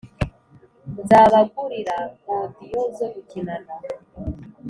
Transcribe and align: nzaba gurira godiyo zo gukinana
nzaba 1.01 1.37
gurira 1.53 1.97
godiyo 2.23 2.81
zo 2.97 3.07
gukinana 3.13 3.73